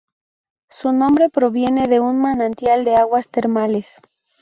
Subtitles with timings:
[0.71, 4.01] Su nombre proviene de un manantial de aguas termales.